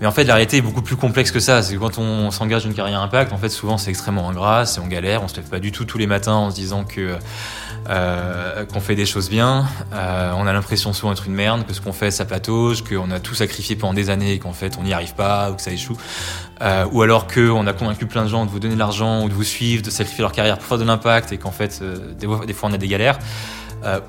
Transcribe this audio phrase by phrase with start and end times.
[0.00, 1.62] Mais en fait, la réalité est beaucoup plus complexe que ça.
[1.62, 4.66] C'est que quand on s'engage dans une carrière impact, en fait, souvent c'est extrêmement ingrat,
[4.66, 6.84] c'est on galère, on se lève pas du tout tous les matins en se disant
[6.84, 7.16] que
[7.90, 9.66] euh, qu'on fait des choses bien.
[9.92, 13.10] Euh, on a l'impression souvent d'être une merde, que ce qu'on fait ça patauge, qu'on
[13.10, 15.62] a tout sacrifié pendant des années et qu'en fait on n'y arrive pas ou que
[15.62, 15.96] ça échoue.
[16.62, 19.28] Euh, ou alors qu'on a convaincu plein de gens de vous donner de l'argent ou
[19.28, 22.14] de vous suivre, de sacrifier leur carrière pour faire de l'impact et qu'en fait euh,
[22.18, 23.18] des, fois, des fois on a des galères.
[23.84, 24.00] Euh,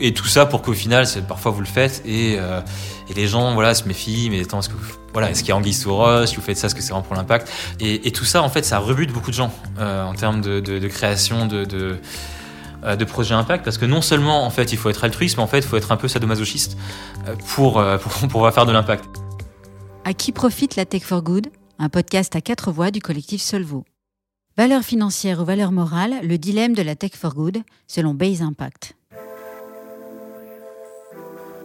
[0.00, 2.60] et tout ça pour qu'au final, parfois vous le faites et, euh,
[3.08, 4.28] et les gens voilà se méfient.
[4.30, 4.74] Mais attends, est-ce que
[5.12, 6.90] voilà, est-ce qu'il y a anguille sous roche Si vous faites ça, est-ce que c'est
[6.90, 7.50] vraiment pour l'impact?
[7.80, 11.46] Et, tout ça, en fait, ça rebute beaucoup de gens euh, en termes de, création
[11.46, 11.98] de, de
[12.82, 15.46] de projets impact parce que non seulement en fait il faut être altruiste mais en
[15.46, 16.78] fait il faut être un peu sadomasochiste
[17.48, 19.04] pour, pour, pouvoir faire de l'impact.
[20.06, 21.48] À qui profite la Tech for Good?
[21.78, 23.84] Un podcast à quatre voix du collectif Solvo.
[24.56, 28.96] Valeurs financières ou valeurs morales, le dilemme de la Tech for Good selon Base Impact.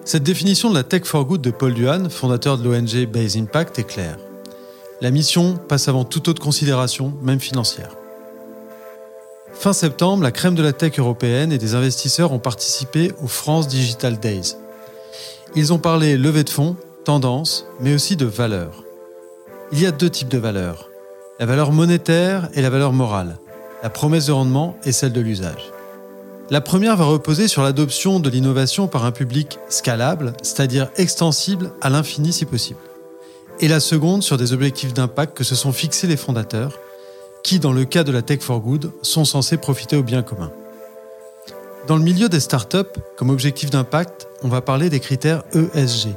[0.08, 3.80] Cette définition de la Tech for Good de Paul Duhan, fondateur de l'ONG Base Impact,
[3.80, 4.18] est claire.
[5.02, 7.90] La mission passe avant toute autre considération, même financière.
[9.52, 13.68] Fin septembre, la crème de la tech européenne et des investisseurs ont participé aux France
[13.68, 14.58] Digital Days.
[15.56, 18.84] Ils ont parlé levée de fonds, tendance, mais aussi de valeurs.
[19.72, 20.92] Il y a deux types de valeurs.
[21.40, 23.40] La valeur monétaire et la valeur morale.
[23.82, 25.72] La promesse de rendement et celle de l'usage.
[26.52, 31.90] La première va reposer sur l'adoption de l'innovation par un public scalable, c'est-à-dire extensible à
[31.90, 32.80] l'infini si possible.
[33.62, 36.78] Et la seconde sur des objectifs d'impact que se sont fixés les fondateurs,
[37.44, 40.52] qui, dans le cas de la Tech for Good, sont censés profiter au bien commun.
[41.88, 46.10] Dans le milieu des startups, comme objectif d'impact, on va parler des critères ESG,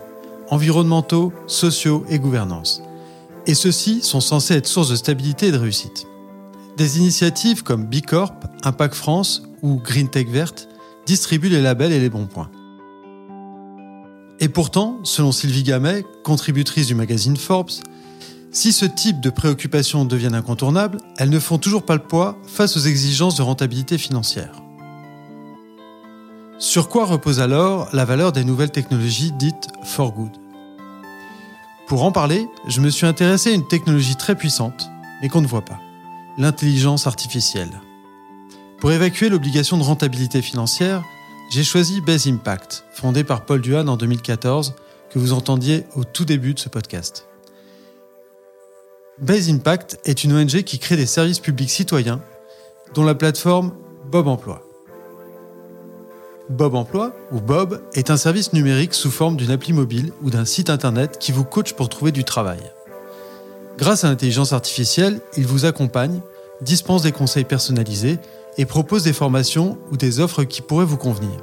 [0.51, 2.83] environnementaux, sociaux et gouvernance.
[3.47, 6.07] Et ceux-ci sont censés être source de stabilité et de réussite.
[6.77, 10.69] Des initiatives comme B Corp, Impact France ou Green Tech Verte
[11.07, 12.51] distribuent les labels et les bons points.
[14.41, 17.71] Et pourtant, selon Sylvie Gamet, contributrice du magazine Forbes,
[18.53, 22.77] si ce type de préoccupations deviennent incontournables, elles ne font toujours pas le poids face
[22.77, 24.53] aux exigences de rentabilité financière.
[26.59, 30.37] Sur quoi repose alors la valeur des nouvelles technologies dites for good
[31.87, 34.89] Pour en parler, je me suis intéressé à une technologie très puissante,
[35.21, 35.79] mais qu'on ne voit pas,
[36.37, 37.81] l'intelligence artificielle.
[38.81, 41.03] Pour évacuer l'obligation de rentabilité financière,
[41.51, 44.75] j'ai choisi Base Impact, fondé par Paul Duhan en 2014,
[45.11, 47.27] que vous entendiez au tout début de ce podcast.
[49.19, 52.23] Base Impact est une ONG qui crée des services publics citoyens,
[52.95, 53.73] dont la plateforme
[54.13, 54.63] Bob Emploi.
[56.49, 60.45] Bob Emploi, ou Bob, est un service numérique sous forme d'une appli mobile ou d'un
[60.45, 62.61] site internet qui vous coach pour trouver du travail.
[63.77, 66.21] Grâce à l'intelligence artificielle, il vous accompagne,
[66.61, 68.19] dispense des conseils personnalisés
[68.59, 71.41] et propose des formations ou des offres qui pourraient vous convenir.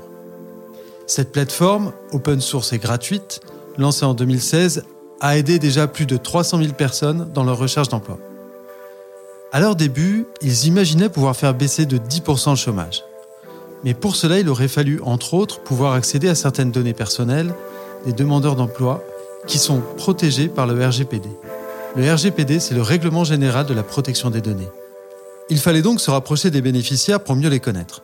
[1.08, 3.40] Cette plateforme, open source et gratuite,
[3.78, 4.84] lancée en 2016,
[5.22, 8.20] a aidé déjà plus de 300 000 personnes dans leur recherche d'emploi.
[9.52, 13.04] À leur début, ils imaginaient pouvoir faire baisser de 10% le chômage.
[13.84, 17.54] Mais pour cela, il aurait fallu, entre autres, pouvoir accéder à certaines données personnelles
[18.06, 19.04] des demandeurs d'emploi
[19.48, 21.30] qui sont protégés par le RGPD.
[21.96, 24.68] Le RGPD, c'est le Règlement général de la protection des données.
[25.50, 28.04] Il fallait donc se rapprocher des bénéficiaires pour mieux les connaître.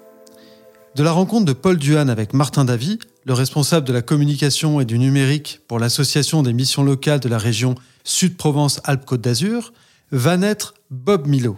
[0.95, 4.85] De la rencontre de Paul Duhan avec Martin Davy, le responsable de la communication et
[4.85, 9.73] du numérique pour l'Association des missions locales de la région Sud-Provence-Alpes-Côte d'Azur,
[10.11, 11.57] va naître Bob Milo.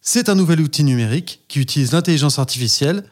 [0.00, 3.04] C'est un nouvel outil numérique qui utilise l'intelligence artificielle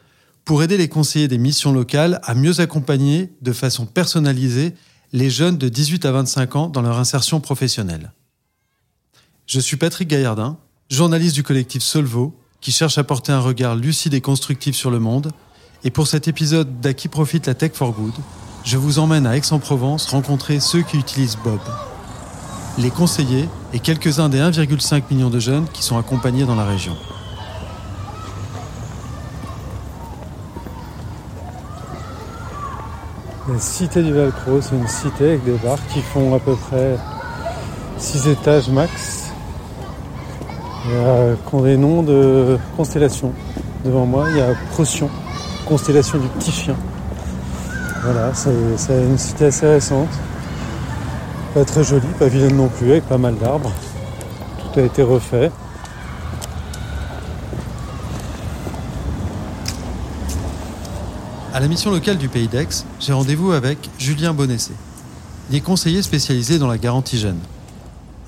[0.45, 4.73] pour aider les conseillers des missions locales à mieux accompagner de façon personnalisée
[5.11, 8.13] les jeunes de 18 à 25 ans dans leur insertion professionnelle.
[9.47, 14.13] Je suis Patrick Gaillardin, journaliste du collectif Solvo, qui cherche à porter un regard lucide
[14.13, 15.31] et constructif sur le monde.
[15.83, 18.13] Et pour cet épisode d'À qui profite la Tech for Good,
[18.63, 21.59] je vous emmène à Aix-en-Provence rencontrer ceux qui utilisent Bob.
[22.77, 26.95] Les conseillers et quelques-uns des 1,5 million de jeunes qui sont accompagnés dans la région.
[33.49, 36.97] La cité du Velcro, c'est une cité avec des bars qui font à peu près
[37.97, 39.26] 6 étages max
[40.85, 43.33] euh, qui des noms de constellations.
[43.83, 45.09] Devant moi, il y a Procyon,
[45.65, 46.75] constellation du petit chien.
[48.03, 50.09] Voilà, c'est une cité assez récente.
[51.53, 53.71] Pas très jolie, pas vilaine non plus, avec pas mal d'arbres.
[54.59, 55.51] Tout a été refait.
[61.53, 64.73] À la mission locale du Pays d'Aix, j'ai rendez-vous avec Julien Bonessé.
[65.49, 67.39] Il est conseiller spécialisé dans la garantie jeune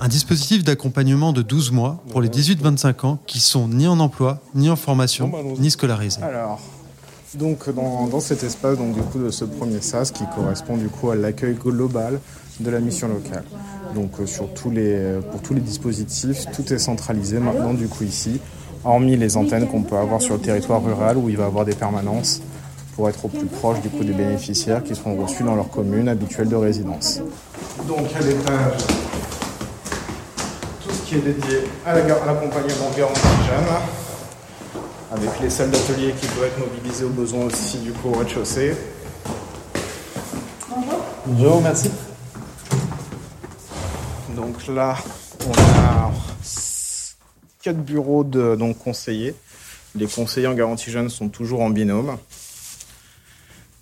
[0.00, 4.40] un dispositif d'accompagnement de 12 mois pour les 18-25 ans qui sont ni en emploi,
[4.54, 6.22] ni en formation, ni scolarisés.
[6.22, 6.60] Alors,
[7.34, 11.10] donc dans, cet espace donc du coup de ce premier SAS qui correspond du coup
[11.10, 12.18] à l'accueil global
[12.58, 13.44] de la mission locale.
[13.94, 18.40] Donc sur tous les, pour tous les dispositifs, tout est centralisé maintenant du coup ici,
[18.84, 21.64] hormis les antennes qu'on peut avoir sur le territoire rural où il va y avoir
[21.64, 22.40] des permanences
[22.96, 26.08] pour être au plus proche du coup des bénéficiaires qui seront reçus dans leur commune
[26.08, 27.20] habituelle de résidence.
[27.86, 28.82] Donc à l'étage,
[31.10, 33.66] qui est dédié à l'accompagnement garantie jeune,
[35.10, 38.76] avec les salles d'atelier qui peuvent être mobilisées au besoin aussi du coup au rez-de-chaussée.
[40.68, 41.04] Bonjour.
[41.26, 41.90] Bonjour, merci.
[44.36, 44.96] Donc là,
[45.48, 46.12] on a
[47.60, 49.34] quatre bureaux de donc, conseillers.
[49.96, 52.18] Les conseillers en garantie jeune sont toujours en binôme.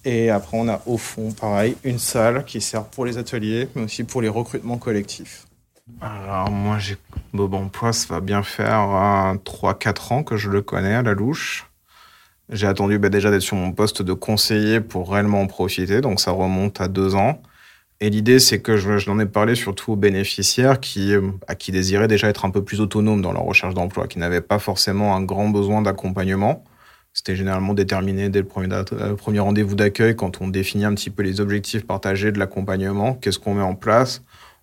[0.07, 3.83] Et après, on a au fond, pareil, une salle qui sert pour les ateliers, mais
[3.83, 5.45] aussi pour les recrutements collectifs.
[6.01, 6.97] Alors, moi, j'ai
[7.33, 11.71] Bob Emploi, ça va bien faire 3-4 ans que je le connais à la louche.
[12.51, 16.21] J'ai attendu bah, déjà d'être sur mon poste de conseiller pour réellement en profiter, donc
[16.21, 17.43] ça remonte à deux ans.
[18.01, 21.13] Et l'idée, c'est que je, je l'en ai parlé surtout aux bénéficiaires qui,
[21.49, 24.41] à qui désiraient déjà être un peu plus autonomes dans leur recherche d'emploi, qui n'avaient
[24.41, 26.65] pas forcément un grand besoin d'accompagnement.
[27.13, 31.11] C'était généralement déterminé dès le premier, euh, premier rendez-vous d'accueil quand on définit un petit
[31.11, 34.23] peu les objectifs partagés de l'accompagnement, qu'est-ce qu'on met en place.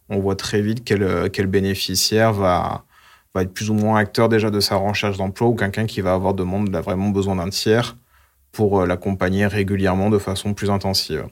[0.09, 2.85] On voit très vite quel, euh, bénéficiaire va,
[3.37, 6.33] être plus ou moins acteur déjà de sa recherche d'emploi ou quelqu'un qui va avoir
[6.33, 7.97] demande, vraiment besoin d'un tiers
[8.51, 11.25] pour euh, l'accompagner régulièrement de façon plus intensive.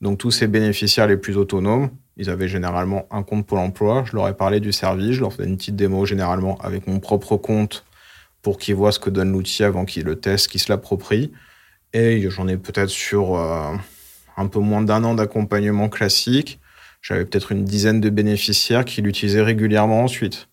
[0.00, 4.04] Donc tous ces bénéficiaires les plus autonomes, ils avaient généralement un compte Pôle emploi.
[4.06, 7.00] Je leur ai parlé du service, je leur faisais une petite démo généralement avec mon
[7.00, 7.84] propre compte
[8.42, 11.32] pour qu'ils voient ce que donne l'outil avant qu'ils le testent, qu'ils se l'approprient.
[11.92, 13.74] Et j'en ai peut-être sur euh,
[14.36, 16.58] un peu moins d'un an d'accompagnement classique.
[17.02, 20.48] J'avais peut-être une dizaine de bénéficiaires qui l'utilisaient régulièrement ensuite.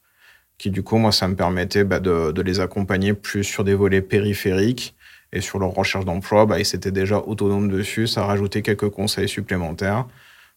[0.57, 3.75] Qui du coup, moi, ça me permettait bah, de, de, les accompagner plus sur des
[3.75, 4.95] volets périphériques
[5.31, 6.45] et sur leur recherche d'emploi.
[6.47, 8.07] Bah, ils étaient déjà autonomes dessus.
[8.07, 10.07] Ça rajoutait quelques conseils supplémentaires.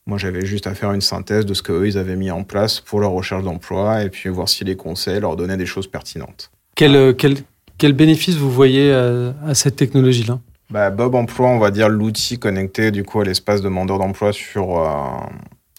[0.07, 2.81] Moi, j'avais juste à faire une synthèse de ce qu'eux, ils avaient mis en place
[2.81, 6.51] pour leur recherche d'emploi et puis voir si les conseils leur donnaient des choses pertinentes.
[6.75, 7.37] Quel, euh, quel,
[7.79, 10.41] quel bénéfice vous voyez à, à cette technologie-là?
[10.71, 14.81] Bah, Bob Emploi, on va dire l'outil connecté du coup à l'espace demandeur d'emploi sur
[14.81, 14.89] euh,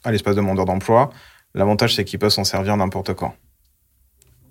[0.03, 1.09] à l'espace demandeur d'emploi.
[1.53, 3.35] L'avantage, c'est qu'ils peuvent s'en servir n'importe quand.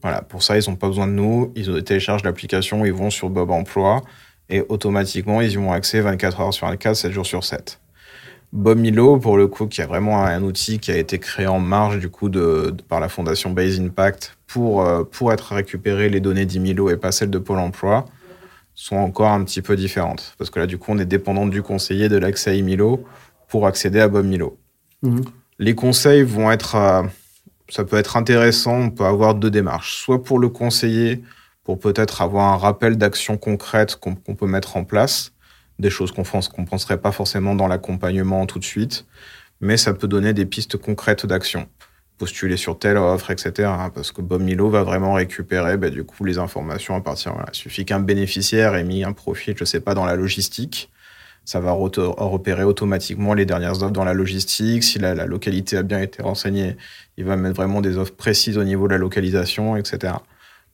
[0.03, 1.53] Voilà, pour ça, ils n'ont pas besoin de nous.
[1.55, 4.03] Ils téléchargent l'application, ils vont sur Bob Emploi
[4.49, 7.81] et automatiquement, ils y ont accès 24 heures sur 24, 7 jours sur 7.
[8.53, 11.59] Bob Milo, pour le coup, qui a vraiment un outil qui a été créé en
[11.59, 16.21] marge du coup de par la fondation Base Impact pour, euh, pour être récupéré les
[16.21, 18.05] données d'Imilo et pas celles de Pôle emploi,
[18.75, 20.35] sont encore un petit peu différentes.
[20.37, 23.05] Parce que là, du coup, on est dépendant du conseiller de l'accès à Imilo
[23.49, 24.59] pour accéder à Bob Milo.
[25.03, 25.21] Mmh.
[25.59, 27.03] Les conseils vont être, euh,
[27.69, 29.97] ça peut être intéressant, on peut avoir deux démarches.
[29.97, 31.23] Soit pour le conseiller,
[31.65, 35.33] pour peut-être avoir un rappel d'actions concrètes qu'on qu peut mettre en place,
[35.79, 39.07] des choses qu'on ne penserait pas forcément dans l'accompagnement tout de suite,
[39.61, 41.69] mais ça peut donner des pistes concrètes d'action.
[42.19, 43.71] Postuler sur telle offre, etc.
[43.95, 47.35] Parce que Bob Milo va vraiment récupérer bah, du coup les informations à partir.
[47.53, 50.91] Il suffit qu'un bénéficiaire ait mis un profil, je sais pas, dans la logistique,
[51.45, 54.85] ça va repérer automatiquement les dernières offres dans la logistique.
[54.85, 56.77] Si la, localité a bien été renseignée,
[57.17, 60.15] il va mettre vraiment des offres précises au niveau de la localisation, etc.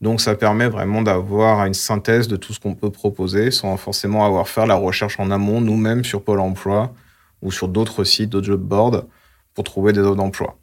[0.00, 4.24] Donc ça permet vraiment d'avoir une synthèse de tout ce qu'on peut proposer sans forcément
[4.24, 6.92] avoir faire la recherche en amont nous-mêmes sur Pôle Emploi
[7.42, 9.04] ou sur d'autres sites, d'autres job boards
[9.54, 10.56] pour trouver des offres d'emploi.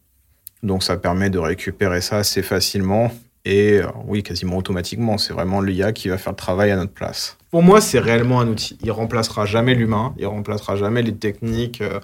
[0.63, 3.11] Donc ça permet de récupérer ça assez facilement
[3.45, 5.17] et euh, oui, quasiment automatiquement.
[5.17, 7.37] C'est vraiment l'IA qui va faire le travail à notre place.
[7.51, 8.77] Pour moi, c'est réellement un outil.
[8.83, 11.99] Il remplacera jamais l'humain, il remplacera jamais les techniques euh,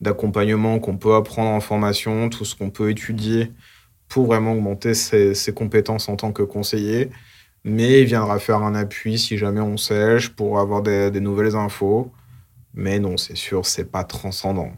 [0.00, 3.52] d'accompagnement qu'on peut apprendre en formation, tout ce qu'on peut étudier
[4.08, 7.10] pour vraiment augmenter ses, ses, compétences en tant que conseiller.
[7.64, 11.54] Mais il viendra faire un appui si jamais on sèche pour avoir des, des une
[11.56, 12.12] infos.
[12.74, 14.70] Mais non, c'est sûr, c'est pas transcendant.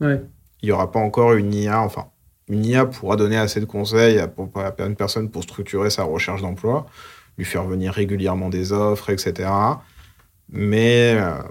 [0.00, 0.20] Ouais.
[0.60, 2.08] Il n'y aura pas encore une IA, enfin,
[2.48, 6.42] une IA pourra donner assez de conseils à, à une personne pour structurer sa recherche
[6.42, 6.86] d'emploi,
[7.36, 9.50] lui faire venir régulièrement des offres, etc.
[10.50, 11.42] Mais euh,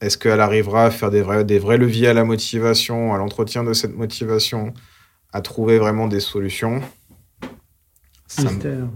[0.00, 3.64] est-ce qu'elle arrivera à faire des vrais, des vrais leviers à la motivation, à l'entretien
[3.64, 4.72] de cette motivation,
[5.32, 6.80] à trouver vraiment des solutions?
[8.38, 8.86] Me...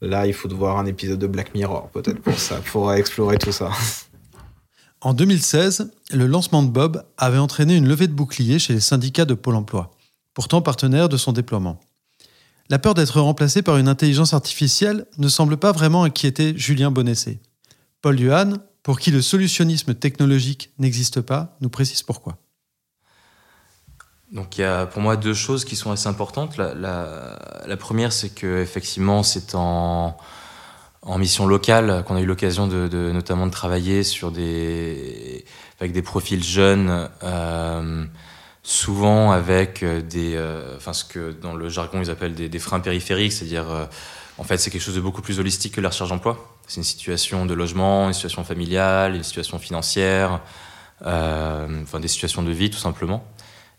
[0.00, 3.52] Là, il faut voir un épisode de Black Mirror, peut-être pour ça, pour explorer tout
[3.52, 3.70] ça.
[5.00, 9.24] En 2016, le lancement de Bob avait entraîné une levée de boucliers chez les syndicats
[9.24, 9.90] de Pôle emploi
[10.34, 11.80] pourtant partenaire de son déploiement.
[12.70, 17.40] La peur d'être remplacé par une intelligence artificielle ne semble pas vraiment inquiéter Julien Bonessé.
[18.02, 22.38] Paul Duhan, pour qui le solutionnisme technologique n'existe pas, nous précise pourquoi.
[24.32, 26.56] Donc il y a pour moi deux choses qui sont assez importantes.
[26.56, 30.16] La, première, c'est que effectivement, c'est en,
[31.18, 34.02] mission locale qu'on a eu l'occasion de, notamment de travailler
[35.80, 37.08] avec des profils jeunes.
[37.22, 38.06] Euh,
[38.64, 40.36] souvent avec des,
[40.76, 43.66] enfin ce que dans le jargon ils appellent des, freins périphériques, c'est-à-dire
[44.38, 46.58] en fait c'est quelque chose de beaucoup plus holistique que la recherche d'emploi.
[46.66, 50.40] C'est une situation de logement, une situation familiale, une situation financière,
[51.02, 53.24] enfin des situations de vie tout simplement.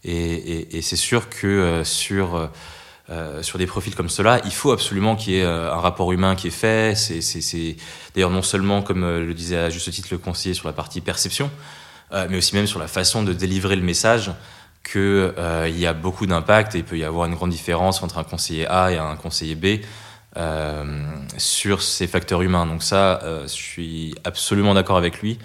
[0.04, 2.50] Et, c'est sûr que sur
[3.12, 6.12] euh, sur des profils comme cela, il faut absolument qu'il y ait euh, un rapport
[6.12, 6.96] humain qui est fait.
[6.96, 7.76] C'est
[8.16, 11.02] d'ailleurs non seulement, comme euh, le disait à juste titre le conseiller, sur la partie
[11.02, 11.52] perception,
[12.30, 14.32] mais aussi même sur la façon de délivrer le message
[14.92, 18.24] qu'il y a beaucoup d'impact et il peut y avoir une grande différence entre un
[18.24, 19.82] conseiller A et un conseiller B
[21.38, 22.66] sur ces facteurs humains.
[22.66, 25.40] Donc ça, je suis absolument d'accord avec lui.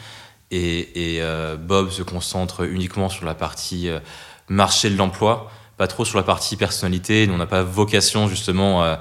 [0.50, 1.22] Et,
[1.60, 3.88] Bob se concentre uniquement sur la partie
[4.48, 7.26] marché de l'emploi pas trop sur la partie personnalité.
[7.32, 9.00] on n'a pas vocation justement à,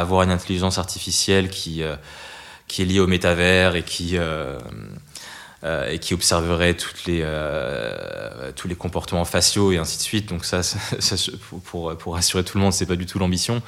[0.00, 1.94] avoir une intelligence artificielle qui, euh,
[2.78, 4.58] est liée au métavers et qui, euh, euh,
[5.62, 7.22] et qui observerait toutes les,
[8.56, 10.28] tous les comportements faciaux et ainsi de suite.
[10.28, 10.60] Donc ça,
[11.64, 13.60] pour, pour, rassurer tout le monde, c'est pas du tout l'ambition.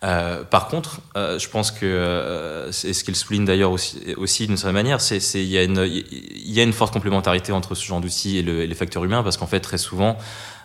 [0.00, 5.18] par contre, je pense que c'est ce qu'il souligne d'ailleurs aussi, d'une certaine manière, c'est
[5.34, 9.24] il y, y a une forte complémentarité entre ce genre d'outils et, les facteurs humains
[9.24, 10.16] parce qu'en fait très souvent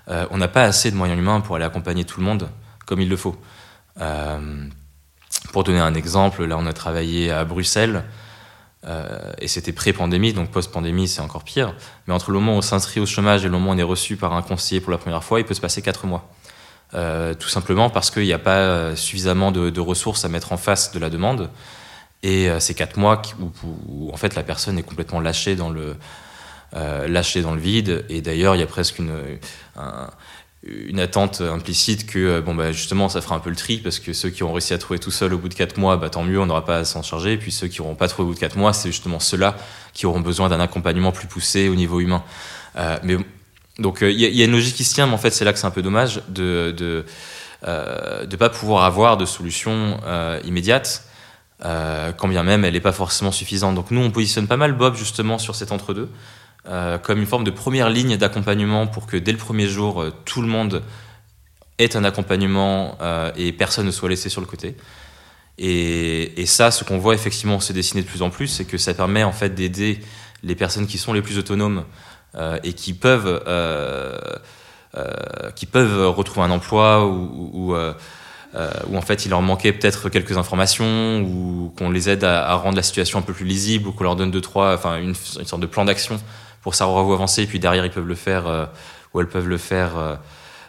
[0.10, 2.50] euh, on n'a pas assez de moyens humains pour aller accompagner tout le monde
[2.86, 3.36] comme il le faut.
[4.01, 4.67] Euh,
[5.51, 8.03] pour donner un exemple, là on a travaillé à Bruxelles,
[8.86, 11.74] euh, et c'était pré-pandémie, donc post-pandémie c'est encore pire,
[12.08, 13.84] mais entre le moment où on s'inscrit au chômage et le moment où on est
[13.84, 16.30] reçu par un conseiller pour la première fois, il peut se passer quatre mois.
[16.92, 21.00] tout simplement parce qu'il n'y a pas suffisamment de, ressources à mettre en face de
[21.00, 21.50] la demande.
[22.22, 23.22] Et ces quatre mois
[23.90, 25.96] où, en fait la personne est complètement lâchée dans le,
[26.75, 28.04] euh, lâché dans le vide.
[28.10, 29.12] Et d'ailleurs, il y a presque une,
[30.65, 34.00] une attente implicite que euh, bon bah justement ça fera un peu le tri parce
[34.00, 36.10] que ceux qui ont réussi à trouver tout seul au bout de 4 mois bah
[36.10, 37.34] tant mieux on n'aura pas à s'en charger.
[37.34, 39.58] Et puis ceux qui n'auront pas trouvé au bout de 4 mois c'est justement ceux-là
[39.93, 42.24] qui auront besoin d'un accompagnement plus poussé au niveau humain.
[42.77, 43.17] Euh, mais
[43.79, 45.60] donc il y, a une logique qui se tient mais en fait c'est là que
[45.60, 47.05] c'est un peu dommage de de
[47.65, 50.00] de pas pouvoir avoir de solution
[50.46, 51.05] immédiate
[51.62, 53.74] quand bien même elle n'est pas forcément suffisante.
[53.74, 56.10] Donc nous on positionne pas mal Bob justement sur cet entre-deux
[56.65, 60.13] euh, comme une forme de première ligne d'accompagnement pour que dès le premier jour, euh,
[60.24, 60.82] tout le monde
[61.77, 64.77] ait un accompagnement euh, et personne ne soit laissé sur le côté.
[65.58, 68.93] Et, ça, ce qu'on voit effectivement se dessiner de plus en plus, c'est que ça
[68.93, 70.00] permet en fait d'aider
[70.41, 71.86] les personnes qui sont les plus autonomes
[72.63, 73.43] et qui peuvent,
[75.55, 81.22] qui peuvent retrouver un emploi ou, ou en fait il leur manquait peut-être quelques informations
[81.22, 84.05] ou qu'on les aide à, à, rendre la situation un peu plus lisible ou qu'on
[84.05, 86.20] leur donne deux trois enfin une, une sorte de plan d'action
[86.63, 87.43] pour savoir où avancer.
[87.43, 88.65] Et puis derrière, ils peuvent le faire, euh,
[89.13, 90.15] ou elles peuvent le faire euh,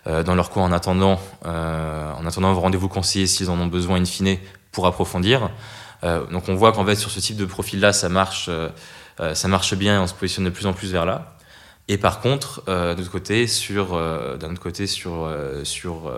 [0.07, 4.01] euh, dans leur coin en attendant, en attendant un rendez-vous conseiller s'ils en ont besoin
[4.01, 4.37] in fine
[4.73, 5.51] pour approfondir.
[6.03, 8.51] donc on voit qu'en fait sur ce type de profil-là, ça marche,
[9.35, 11.37] ça marche bien et on se positionne de plus en plus vers là.
[11.87, 13.97] Et par contre, d'un autre côté, sur,
[14.39, 15.31] d'un autre côté, sur,
[15.63, 16.13] sur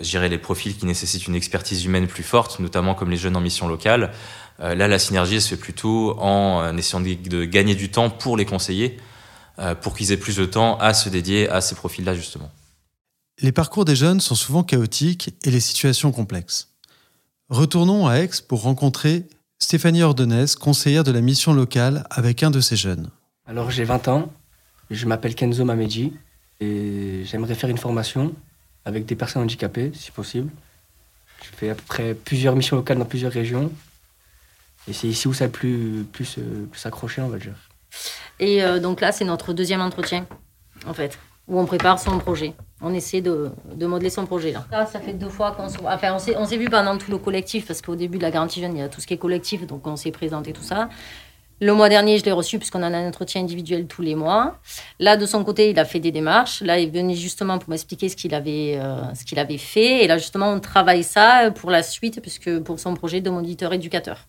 [0.00, 3.40] gérer les profils qui nécessitent une expertise humaine plus forte, notamment comme les jeunes en
[3.40, 4.12] mission locale,
[4.60, 8.44] là, la synergie se fait plutôt en euh, essayant de, gagner du temps pour les
[8.44, 8.98] conseillers,
[9.58, 12.50] euh, pour qu'ils aient plus de temps à se dédier à ces profils-là, justement.
[13.40, 16.68] Les parcours des jeunes sont souvent chaotiques et les situations complexes.
[17.48, 19.24] Retournons à Aix pour rencontrer
[19.58, 23.08] Stéphanie Ordonez, conseillère de la mission locale, avec un de ces jeunes.
[23.46, 24.32] Alors j'ai 20 ans,
[24.90, 26.12] je m'appelle Kenzo Mamedji
[26.60, 28.34] et j'aimerais faire une formation
[28.84, 30.50] avec des personnes handicapées, si possible.
[31.42, 33.72] Je fais à peu près plusieurs missions locales dans plusieurs régions
[34.88, 37.54] et c'est ici où ça a plus, plus, euh, plus accroché, on va dire.
[38.38, 40.26] Et euh, donc là, c'est notre deuxième entretien,
[40.86, 41.18] en fait,
[41.48, 42.54] où on prépare son projet.
[42.80, 44.52] On essaie de, de modeler son projet.
[44.52, 44.66] Là.
[44.70, 47.82] là ça fait deux fois qu'on enfin, on s'est vu pendant tout le collectif, parce
[47.82, 49.86] qu'au début de la garantie jeune, il y a tout ce qui est collectif, donc
[49.86, 50.88] on s'est présenté tout ça.
[51.62, 54.56] Le mois dernier, je l'ai reçu puisqu'on a un entretien individuel tous les mois.
[54.98, 56.62] Là, de son côté, il a fait des démarches.
[56.62, 60.02] Là, il venu justement pour m'expliquer ce qu'il avait, euh, ce qu'il avait fait.
[60.02, 63.74] Et là, justement, on travaille ça pour la suite, puisque pour son projet de moniteur
[63.74, 64.26] éducateur.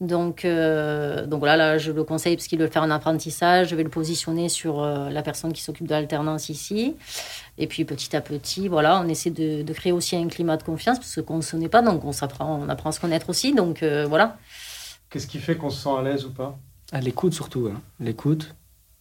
[0.00, 3.68] Donc, euh, donc voilà, là, je le conseille parce qu'il veut faire un apprentissage.
[3.68, 6.96] Je vais le positionner sur euh, la personne qui s'occupe de l'alternance ici.
[7.58, 10.98] Et puis petit à petit, voilà, on essaie de, créer aussi un climat de confiance
[10.98, 13.54] parce qu'on ne se connaît pas, donc on, apprend, on apprend à se connaître aussi.
[13.54, 14.38] Donc euh, voilà.
[15.10, 16.58] Qu'est-ce qui fait qu'on se sent à l'aise ou pas?
[16.92, 17.80] À l'écoute surtout, hein.
[18.00, 18.54] l'écoute.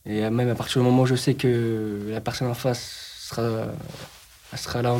[0.05, 3.67] Et même à partir du moment où je sais que la personne en face sera,
[4.55, 4.95] sera là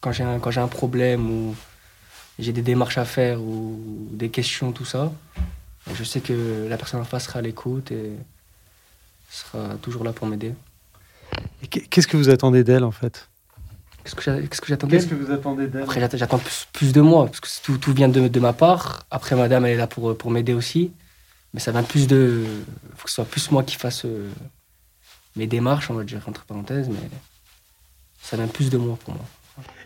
[0.00, 1.54] quand j'ai un, un problème ou
[2.40, 3.78] j'ai des démarches à faire ou
[4.12, 5.12] des questions, tout ça,
[5.94, 8.12] je sais que la personne en face sera à l'écoute et
[9.30, 10.54] sera toujours là pour m'aider.
[11.70, 13.28] Qu'est-ce que vous attendez d'elle en fait?
[14.02, 14.22] Qu'est-ce que
[14.66, 15.82] j'attends Qu'est-ce que vous attendez d'elle?
[15.82, 16.40] Après, j'attends
[16.72, 19.04] plus, de moi, parce que tout, tout vient de, de, ma part.
[19.10, 20.90] Après, madame, elle est là pour, pour m'aider aussi.
[21.52, 22.44] Mais ça vient plus de.
[22.46, 24.06] Il faut que ce soit plus moi qui fasse,
[25.36, 27.08] mes démarches, on va dire entre parenthèses, mais
[28.22, 29.24] ça vient plus de moi pour moi.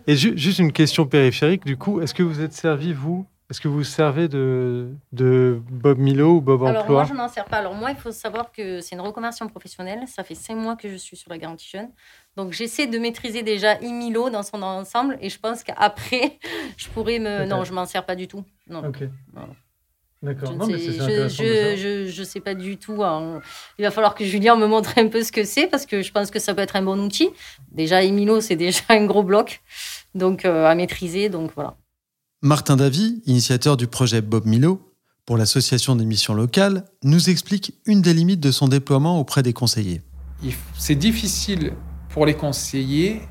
[0.06, 3.26] Et juste une question périphérique, du coup, est-ce que vous êtes servi, vous?
[3.50, 7.02] Est-ce que vous servez de, de Bob Milo ou Bob Alors Emploi?
[7.02, 7.58] moi, je n'en sers pas.
[7.58, 10.00] Alors moi, il faut savoir que c'est une reconversion professionnelle.
[10.06, 11.90] Ça fait cinq mois que je suis sur la garantie jeune.
[12.36, 16.38] Donc j'essaie de maîtriser déjà Imilo dans son ensemble et je pense qu'après,
[16.78, 17.44] je pourrais me...
[17.44, 18.44] Non, je m'en sers pas du tout.
[18.66, 18.82] Non.
[18.88, 19.04] Ok.
[19.32, 19.52] Voilà.
[20.24, 20.52] D'accord.
[20.52, 21.76] Je Non, mais c'est je, je,
[22.06, 23.04] je, je sais pas du tout.
[23.04, 23.40] hein.
[23.78, 26.10] Il va falloir que Julien me montre un peu ce que c'est parce que je
[26.12, 27.28] pense que ça peut être un bon outil.
[27.72, 29.62] Déjà, Emilo, c'est déjà un gros bloc
[30.14, 31.28] donc euh, à maîtriser.
[31.28, 31.76] Donc voilà.
[32.42, 34.80] Martin Davy, initiateur du projet Bob Milo
[35.26, 39.52] pour l'association des missions locales, nous explique une des limites de son déploiement auprès des
[39.54, 40.02] conseillers.
[40.78, 41.72] c'est difficile
[42.10, 43.22] pour les conseillers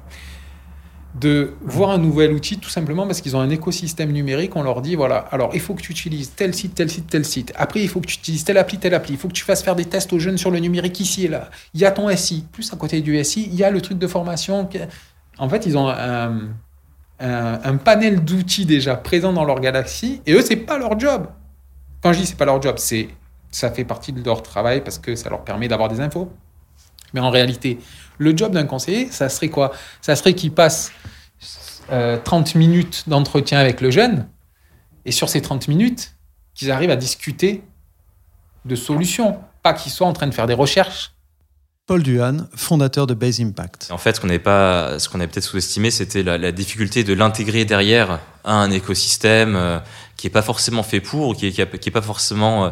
[1.15, 4.55] de voir un nouvel outil tout simplement parce qu'ils ont un écosystème numérique.
[4.55, 7.23] On leur dit voilà, alors il faut que tu utilises tel site, tel site, tel
[7.23, 7.53] site.
[7.55, 9.13] Après, il faut que tu utilises telle appli, telle appli.
[9.13, 11.27] Il faut que tu fasses faire des tests aux jeunes sur le numérique ici et
[11.27, 11.49] là.
[11.73, 12.45] Il y a ton SI.
[12.51, 14.67] Plus à côté du SI, il y a le truc de formation.
[15.37, 15.87] En fait, ils ont
[17.19, 21.27] un panel d'outils déjà présents dans leur galaxie et eux, c'est pas leur job.
[22.01, 23.07] Quand je dis c'est pas leur job, c'est
[23.51, 26.31] ça fait partie de leur travail parce que ça leur permet d'avoir des infos.
[27.13, 27.77] Mais en réalité,
[28.17, 29.71] le job d'un conseiller, ça serait quoi?
[30.01, 30.91] Ça serait qu'il passe
[31.91, 34.27] euh, 30 minutes d'entretien avec le jeune,
[35.05, 36.15] et sur ces 30 minutes,
[36.55, 37.63] qu'ils arrivent à discuter
[38.65, 41.11] de solutions, pas qu'ils soient en train de faire des recherches.
[41.85, 43.89] Paul Duhan, fondateur de Base Impact.
[43.91, 47.03] En fait, ce qu'on n'avait pas, ce qu'on avait peut-être sous-estimé, c'était la, la difficulté
[47.03, 49.79] de l'intégrer derrière à un écosystème euh,
[50.15, 52.65] qui est pas forcément fait pour, ou qui est, qui a- qui est pas forcément
[52.65, 52.69] euh,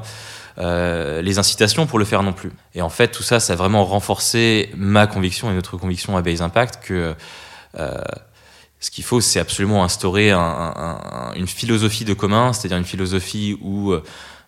[0.59, 2.53] euh, les incitations pour le faire non plus.
[2.73, 6.21] Et en fait, tout ça, ça a vraiment renforcé ma conviction et notre conviction à
[6.21, 7.13] Base Impact que
[7.79, 8.01] euh,
[8.81, 10.99] ce qu'il faut, c'est absolument instaurer un- un-
[11.31, 13.93] un- une philosophie de commun, c'est-à-dire une philosophie où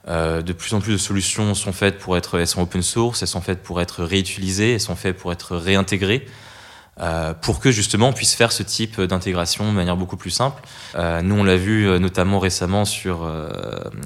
[0.09, 3.21] euh, de plus en plus de solutions sont faites pour être, elles sont open source,
[3.21, 6.25] elles sont faites pour être réutilisées, elles sont faites pour être réintégrées,
[6.99, 10.61] euh, pour que justement on puisse faire ce type d'intégration de manière beaucoup plus simple.
[10.95, 13.49] Euh, nous, on l'a vu euh, notamment récemment sur euh,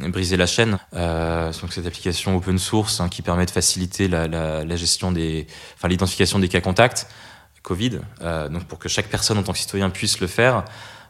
[0.10, 4.28] Briser la chaîne, euh, donc cette application open source hein, qui permet de faciliter la,
[4.28, 7.08] la- la gestion des, enfin l'identification des cas contacts
[7.68, 10.64] Covid, euh, donc pour que chaque personne en tant que citoyen puisse le faire.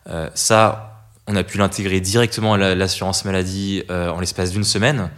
[0.09, 4.63] Euh, ça, on a pu l'intégrer directement à la- l'assurance maladie euh, en l'espace d'une
[4.63, 5.11] semaine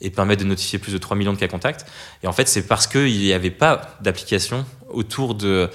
[0.00, 1.84] et permettre de notifier plus de 3 millions de cas contacts.
[2.22, 5.68] Et en fait, c'est parce qu'il n'y avait pas d'application autour de.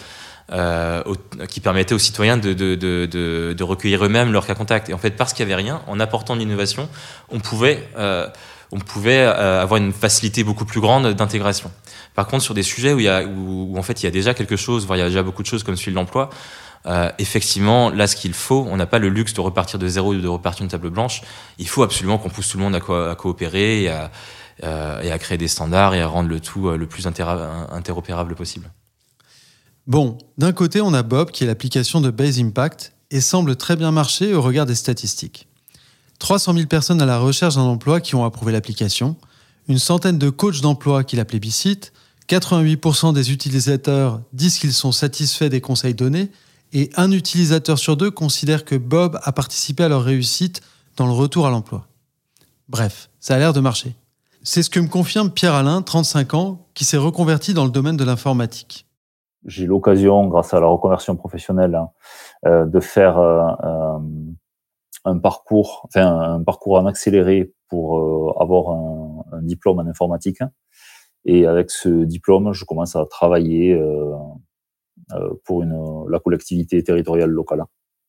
[1.49, 4.89] qui permettait aux citoyens de, de, recueillir eux-mêmes leurs cas contacts.
[4.89, 6.89] Et en fait, parce qu'il n'y avait rien, en apportant de l'innovation,
[7.29, 7.87] on pouvait,
[8.71, 11.71] on pouvait avoir une facilité beaucoup plus grande d'intégration.
[12.15, 14.33] Par contre, sur des sujets où, il y a, en fait il y a déjà
[14.33, 16.29] quelque chose, voire il y a déjà beaucoup de choses comme celui de l'emploi,
[16.85, 20.13] euh, effectivement, là, ce qu'il faut, on n'a pas le luxe de repartir de zéro,
[20.13, 21.21] de repartir d'une table blanche.
[21.57, 24.11] Il faut absolument qu'on pousse tout le monde à, co- à coopérer et à,
[24.63, 28.35] euh, et à créer des standards et à rendre le tout euh, le plus interopérable
[28.35, 28.71] possible.
[29.87, 33.75] Bon, d'un côté, on a Bob qui est l'application de Base Impact et semble très
[33.75, 35.47] bien marcher au regard des statistiques.
[36.19, 39.15] 300 000 personnes à la recherche d'un emploi qui ont approuvé l'application,
[39.69, 41.93] une centaine de coachs d'emploi qui la plébiscitent,
[42.27, 46.31] 88% des utilisateurs disent qu'ils sont satisfaits des conseils donnés
[46.73, 50.61] et un utilisateur sur deux considère que Bob a participé à leur réussite
[50.97, 51.85] dans le retour à l'emploi.
[52.67, 53.95] Bref, ça a l'air de marcher.
[54.43, 58.03] C'est ce que me confirme Pierre-Alain, 35 ans, qui s'est reconverti dans le domaine de
[58.03, 58.87] l'informatique.
[59.45, 61.89] J'ai l'occasion, grâce à la reconversion professionnelle, hein,
[62.45, 63.99] euh, de faire euh, euh,
[65.05, 68.98] un parcours, enfin un parcours en accéléré pour avoir un,
[69.39, 70.41] un diplôme en informatique.
[71.25, 74.15] Et avec ce diplôme, je commence à travailler euh,
[75.13, 77.63] euh, pour la collectivité territoriale locale.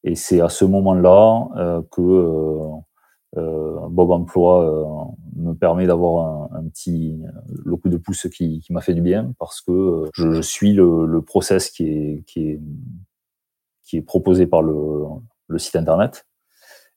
[0.04, 2.80] Et c'est à ce moment-là euh, que
[3.36, 9.02] Bob Emploi me permet d'avoir un, petit le coup de pouce qui, m'a fait du
[9.02, 12.58] bien parce que je, suis le, le process qui est, qui
[13.96, 16.26] est proposé par le site internet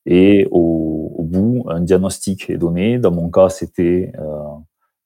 [0.05, 2.99] et au, bout un diagnostic est donné.
[2.99, 4.43] Dans mon cas, c'était euh,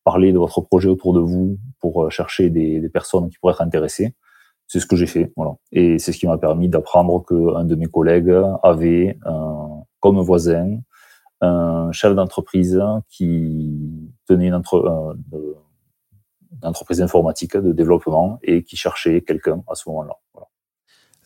[0.03, 4.15] parler de votre projet autour de vous pour chercher des, personnes qui pourraient être intéressées.
[4.65, 5.53] C'est ce que j'ai fait, voilà.
[5.71, 8.33] Et c'est ce qui m'a permis d'apprendre qu'un de mes collègues
[8.63, 10.79] avait un, comme voisin
[11.41, 15.53] un chef d'entreprise qui tenait une, euh,
[16.63, 20.15] entreprise informatique de développement et qui cherchait quelqu'un à ce moment-là.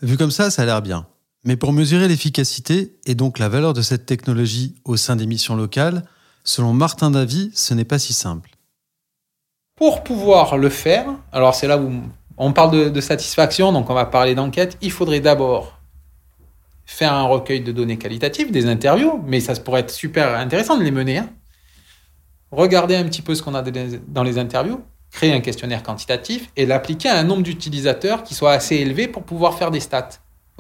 [0.01, 1.07] Vu comme ça, ça a l'air bien.
[1.43, 5.56] Mais pour mesurer l'efficacité et donc la valeur de cette technologie au sein des missions
[5.56, 6.04] locales,
[6.43, 8.51] selon Martin Davy, ce n'est pas si simple.
[9.75, 11.91] Pour pouvoir le faire, alors c'est là où
[12.38, 15.80] on parle de, satisfaction, donc on va parler d'enquête, il faudrait d'abord
[16.86, 20.84] faire un recueil de données qualitatives, des interviews, mais ça pourrait être super intéressant de
[20.84, 21.19] les mener.
[21.19, 21.30] Hein.
[22.51, 26.65] Regarder un petit peu ce qu'on a dans les interviews, créer un questionnaire quantitatif et
[26.65, 30.10] l'appliquer à un nombre d'utilisateurs qui soit assez élevé pour pouvoir faire des stats.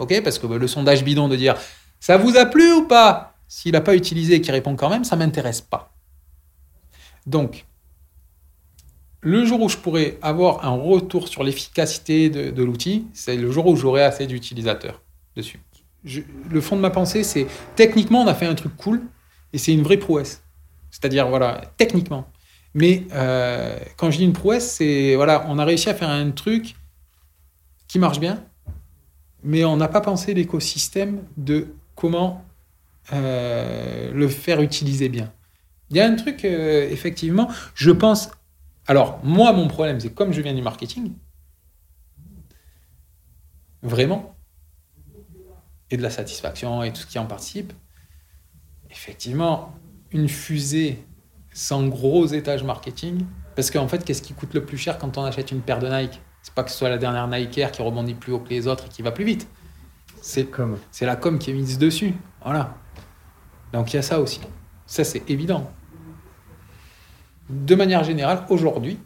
[0.01, 1.55] Ok Parce que le sondage bidon de dire
[1.99, 3.35] ça vous a plu ou pas?
[3.47, 5.93] S'il n'a pas utilisé et qu'il répond quand même, ça m'intéresse pas.
[7.27, 7.65] Donc,
[9.19, 13.67] le jour où je pourrais avoir un retour sur l'efficacité de, l'outil, c'est le jour
[13.67, 15.01] où j'aurai assez d'utilisateurs
[15.35, 15.59] dessus.
[16.03, 19.03] le fond de ma pensée, c'est techniquement, on a fait un truc cool
[19.53, 20.43] et c'est une vraie prouesse.
[20.89, 22.27] C'est-à-dire, voilà, techniquement.
[22.73, 26.31] Mais euh, quand je dis une prouesse, c'est voilà, on a réussi à faire un
[26.31, 26.75] truc
[27.87, 28.43] qui marche bien,
[29.43, 32.43] mais on n'a pas pensé l'écosystème de comment
[33.13, 35.31] euh, le faire utiliser bien.
[35.89, 38.29] Il y a un truc, euh, effectivement, je pense.
[38.87, 41.13] Alors, moi, mon problème, c'est comme je viens du marketing,
[43.83, 44.35] vraiment,
[45.89, 47.73] et de la satisfaction et tout ce qui en participe,
[48.89, 49.73] effectivement,
[50.11, 51.03] une fusée
[51.53, 53.25] sans gros étage marketing.
[53.55, 55.89] Parce qu'en fait, qu'est-ce qui coûte le plus cher quand on achète une paire de
[55.89, 56.21] Nike?
[56.41, 58.67] C'est pas que ce soit la dernière Nike Air qui rebondit plus haut que les
[58.67, 59.47] autres et qui va plus vite.
[60.21, 60.47] C'est
[60.91, 62.13] C'est la com qui est mise dessus.
[62.43, 62.75] Voilà.
[63.73, 64.41] Donc il y a ça aussi.
[64.85, 65.71] Ça, c'est évident.
[67.49, 68.99] De manière générale, aujourd'hui,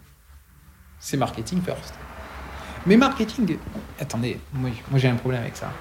[1.00, 1.94] c'est marketing first.
[2.86, 3.58] Mais marketing,
[4.00, 5.72] attendez, moi, moi j'ai un problème avec ça.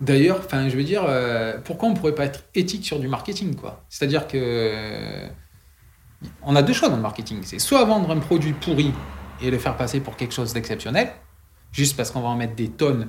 [0.00, 3.56] D'ailleurs, enfin, je veux dire, euh, pourquoi on pourrait pas être éthique sur du marketing,
[3.56, 3.84] quoi?
[3.88, 5.28] C'est-à-dire que
[6.42, 7.40] on a deux choses dans le marketing.
[7.42, 8.92] C'est soit vendre un produit pourri
[9.40, 11.10] et le faire passer pour quelque chose d'exceptionnel,
[11.72, 13.08] juste parce qu'on va en mettre des tonnes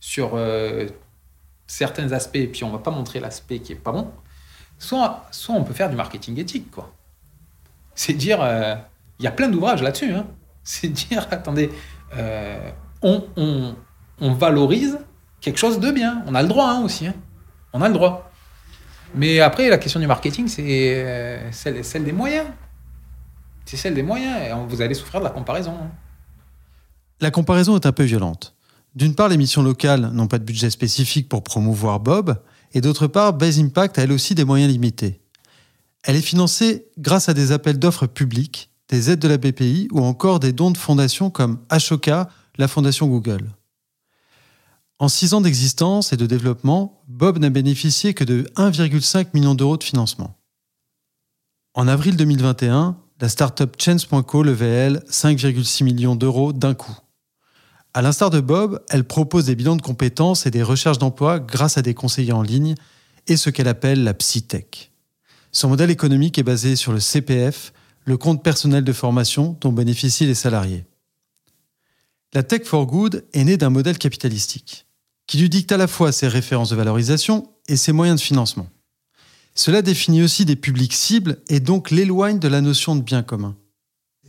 [0.00, 0.86] sur euh,
[1.66, 4.10] certains aspects et puis on va pas montrer l'aspect qui est pas bon.
[4.78, 6.92] Soit, soit on peut faire du marketing éthique, quoi.
[7.94, 8.74] C'est dire, euh,
[9.18, 10.12] il y a plein d'ouvrages là-dessus.
[10.12, 10.26] Hein.
[10.64, 11.70] C'est dire, attendez,
[13.02, 13.74] on,
[14.20, 14.98] on valorise
[15.40, 16.22] quelque chose de bien.
[16.26, 17.06] On a le droit hein, aussi.
[17.06, 17.14] Hein.
[17.72, 18.30] On a le droit.
[19.14, 22.46] Mais après, la question du marketing, c'est euh, celle, des moyens.
[23.64, 24.40] C'est celle des moyens.
[24.42, 25.72] Et vous allez souffrir de la comparaison.
[25.72, 25.90] Hein.
[27.20, 28.54] La comparaison est un peu violente.
[28.94, 32.40] D'une part, les missions locales n'ont pas de budget spécifique pour promouvoir Bob,
[32.74, 35.20] et d'autre part, Base Impact a elle aussi des moyens limités.
[36.02, 40.00] Elle est financée grâce à des appels d'offres publics, des aides de la BPI ou
[40.00, 43.50] encore des dons de fondations comme Ashoka, la fondation Google.
[44.98, 49.76] En six ans d'existence et de développement, Bob n'a bénéficié que de 1,5 million d'euros
[49.76, 50.36] de financement.
[51.74, 56.96] En avril 2021, la startup Chance.co levait, elle, 5,6 millions d'euros d'un coup.
[57.92, 61.78] À l'instar de Bob, elle propose des bilans de compétences et des recherches d'emploi grâce
[61.78, 62.74] à des conseillers en ligne
[63.28, 64.90] et ce qu'elle appelle la PsyTech.
[65.52, 67.72] Son modèle économique est basé sur le CPF,
[68.04, 70.84] le compte personnel de formation dont bénéficient les salariés.
[72.32, 74.88] La Tech for Good est née d'un modèle capitalistique,
[75.28, 78.68] qui lui dicte à la fois ses références de valorisation et ses moyens de financement.
[79.54, 83.54] Cela définit aussi des publics cibles et donc l'éloigne de la notion de bien commun.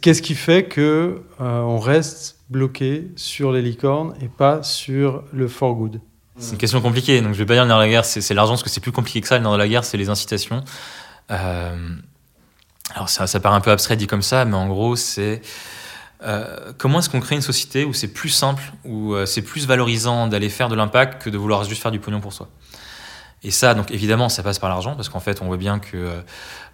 [0.01, 5.47] Qu'est-ce qui fait que euh, on reste bloqué sur les licornes et pas sur le
[5.47, 5.99] for good?
[6.37, 8.63] C'est une question compliquée, donc je vais pas dire dans la guerre, c'est l'argent, parce
[8.63, 9.39] que c'est plus compliqué que ça.
[9.39, 10.63] Dans la guerre, c'est les incitations.
[11.31, 11.95] Euh,
[12.93, 15.41] alors ça, ça paraît un peu abstrait dit comme ça, mais en gros, c'est
[16.23, 19.65] euh, comment est-ce qu'on crée une société où c'est plus simple, où euh, c'est plus
[19.65, 22.49] valorisant d'aller faire de l'impact que de vouloir juste faire du pognon pour soi?
[23.45, 25.99] Et ça, donc évidemment, ça passe par l'argent, parce qu'en fait, on voit bien qu'il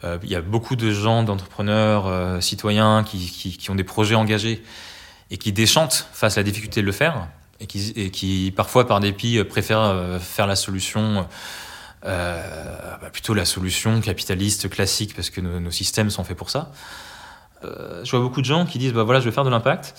[0.04, 4.64] euh, y a beaucoup de gens, d'entrepreneurs, citoyens, qui, ont des projets engagés
[5.30, 7.28] et qui déchantent face à la difficulté de le faire,
[7.60, 11.28] et qui, parfois, par dépit, préfèrent faire la solution.
[12.04, 16.72] Bah, plutôt la solution capitaliste classique parce que nos systèmes sont faits pour ça.
[17.64, 19.94] Euh, je vois beaucoup de gens qui disent bah voilà, je vais faire de l'impact.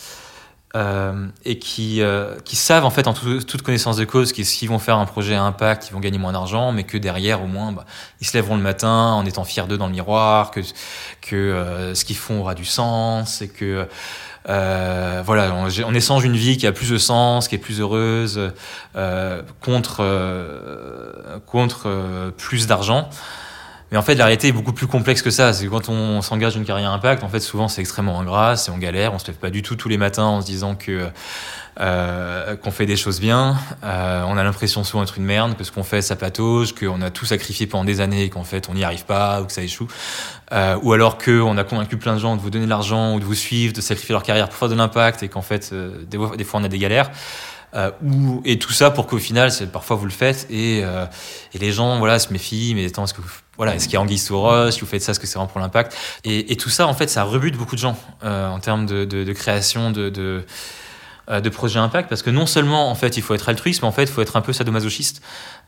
[0.75, 4.79] Euh, et qui, euh, qui savent en fait en toute connaissance de cause qu'ils vont
[4.79, 7.73] faire un projet à impact, ils vont gagner moins d'argent, mais que derrière au moins
[7.73, 7.85] bah,
[8.23, 10.61] ils se lèveront le matin en étant fiers d'eux dans le miroir, que,
[11.21, 13.87] que ce qu'ils font aura du sens et que
[14.47, 18.41] voilà, on, on, échange une vie qui a plus de sens, qui est plus heureuse,
[19.61, 20.03] contre,
[21.45, 23.11] contre plus d'argent.
[23.93, 25.53] Mais en fait, la réalité est beaucoup plus complexe que ça.
[25.53, 28.79] C'est quand on s'engage une carrière impact, en fait, souvent c'est extrêmement ingrat, c'est en
[28.79, 31.11] galère, on se lève pas du tout tous les matins en se disant que
[31.81, 33.57] euh, qu'on fait des choses bien.
[33.85, 37.03] Euh, on a l'impression souvent d'être une merde, que ce qu'on fait ça patauge, qu'on
[37.03, 39.53] a tout sacrifié pendant des années et qu'en fait on n'y arrive pas ou que
[39.53, 39.89] ça échoue.
[40.53, 43.21] Euh, ou alors qu'on a convaincu plein de gens de vous donner de l'argent ou
[43.21, 46.19] de vous suivre, de sacrifier leur carrière pour faire de l'impact et qu'en fait des,
[46.37, 47.11] des fois on a des galères.
[47.75, 47.91] Euh,
[48.45, 51.07] et tout ça pour qu'au final, parfois vous le faites et, euh,
[51.55, 52.75] et les gens voilà se méfient.
[52.75, 53.23] Mais attends, est-ce que
[53.57, 54.37] voilà, est-ce qu'il y a anguille sous
[54.71, 55.97] Si vous faites ça, est-ce que c'est vraiment pour l'impact?
[56.25, 59.91] Et, tout ça, en fait, ça rebute beaucoup de gens euh, en termes de, création
[59.91, 60.45] de, de
[61.31, 63.87] euh, de projets impact parce que non seulement en fait il faut être altruiste mais
[63.87, 65.23] en fait il faut être un peu sadomasochiste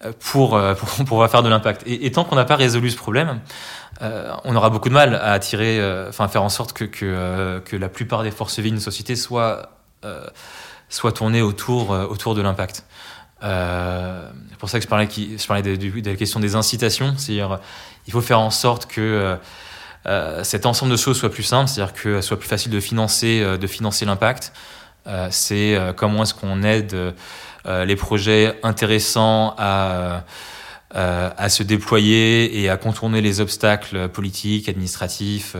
[0.04, 0.74] euh, pour, euh,
[1.06, 3.38] pouvoir faire de l'impact et, tant qu'on n'a pas résolu ce problème
[4.02, 7.88] euh, on aura beaucoup de mal à attirer enfin faire en sorte que, que, la
[7.88, 9.70] plupart des forces vives d'une société soient,
[10.88, 12.84] soient tournées autour, autour de l'impact
[13.40, 17.58] c'est pour ça que je parlais, je parlais de, la question des incitations c'est-à-dire
[18.06, 19.36] il faut faire en sorte que
[20.06, 23.40] euh, cet ensemble de choses soit plus simple, c'est-à-dire que soit plus facile de financer,
[23.40, 24.52] euh, de financer l'impact.
[25.06, 26.96] Euh, c'est comment est-ce qu'on aide
[27.66, 30.24] les projets intéressants à,
[30.90, 35.56] à se déployer et à contourner les obstacles politiques, administratifs.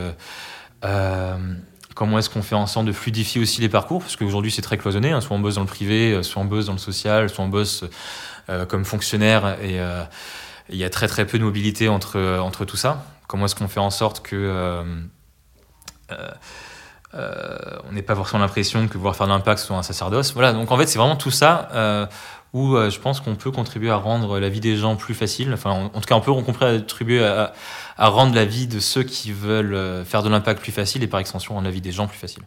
[1.95, 4.77] Comment est-ce qu'on fait en sorte de fluidifier aussi les parcours Parce qu'aujourd'hui, c'est très
[4.77, 5.11] cloisonné.
[5.11, 5.21] Hein.
[5.21, 7.83] Soit on bosse dans le privé, soit on bosse dans le social, soit on bosse
[8.67, 9.57] comme fonctionnaire.
[9.63, 9.79] Et
[10.69, 13.05] il y a très très peu de mobilité entre, entre tout ça.
[13.27, 14.83] Comment est-ce qu'on fait en sorte que euh, euh,
[16.11, 16.31] euh,
[17.15, 20.33] on n'ait pas forcément l'impression que pouvoir faire de l'impact soit un sacerdoce.
[20.33, 22.05] Voilà, donc en fait, c'est vraiment tout ça euh,
[22.53, 25.53] où euh, je pense qu'on peut contribuer à rendre la vie des gens plus facile.
[25.53, 27.53] Enfin, en, en tout cas, on peut contribuer à,
[27.97, 31.19] à, rendre la vie de ceux qui veulent faire de l'impact plus facile et par
[31.19, 32.43] extension, rendre la vie des gens plus facile.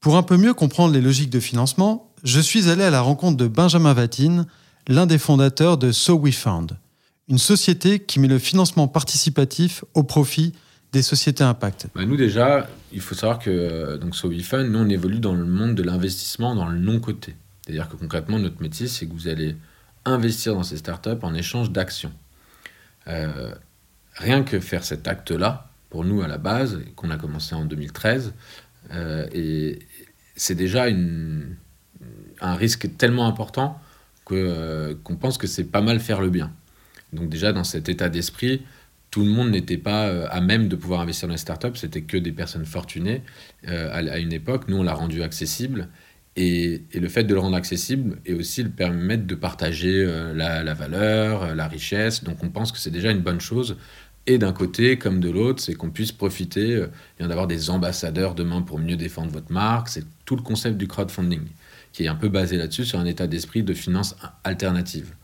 [0.00, 3.36] Pour un peu mieux comprendre les logiques de financement, je suis allé à la rencontre
[3.36, 4.46] de Benjamin Vatine,
[4.88, 6.76] l'un des fondateurs de So We Found
[7.28, 10.52] une société qui met le financement participatif au profit
[10.92, 14.88] des sociétés impact bah Nous déjà, il faut savoir que euh, donc Fund, nous on
[14.88, 17.36] évolue dans le monde de l'investissement dans le non-coté.
[17.62, 19.56] C'est-à-dire que concrètement, notre métier, c'est que vous allez
[20.04, 22.12] investir dans ces startups en échange d'actions.
[23.08, 23.52] Euh,
[24.14, 28.34] rien que faire cet acte-là, pour nous à la base, qu'on a commencé en 2013,
[28.92, 29.80] euh, et
[30.36, 30.86] c'est déjà
[32.40, 33.80] un risque tellement important
[34.24, 36.52] que, qu'on pense que c'est pas mal faire le bien.
[37.12, 38.62] Donc déjà, dans cet état d'esprit,
[39.16, 42.02] tout le monde n'était pas euh, à même de pouvoir investir dans les startups, c'était
[42.02, 43.22] que des personnes fortunées
[43.66, 44.68] euh, à, une époque.
[44.68, 45.88] Nous, on l'a rendu accessible.
[46.36, 50.34] Et, et, le fait de le rendre accessible est aussi le permettre de partager euh,
[50.34, 52.24] la, valeur, la richesse.
[52.24, 53.78] Donc on pense que c'est déjà une bonne chose.
[54.26, 56.84] Et d'un côté comme de l'autre, c'est qu'on puisse profiter
[57.18, 59.88] et d'avoir des ambassadeurs demain pour mieux défendre votre marque.
[59.88, 61.40] C'est tout le concept du crowdfunding
[61.94, 65.14] qui est un peu basé là-dessus, sur un état d'esprit de finance alternative.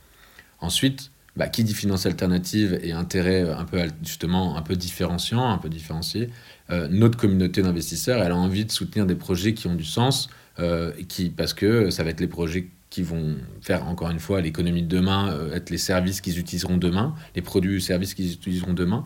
[0.60, 5.50] Ensuite, bah, qui dit finance alternative et intérêt euh, un peu justement un peu différenciant,
[5.50, 6.30] un peu différencié,
[6.72, 10.28] euh, notre communauté d'investisseurs, elle a envie de soutenir des projets qui ont du sens,
[10.58, 14.40] euh, qui, parce que ça va être les projets qui vont faire encore une fois
[14.40, 18.32] l'économie de demain, euh, être les services qu'ils utiliseront demain, les produits ou services qu'ils
[18.32, 19.04] utiliseront demain.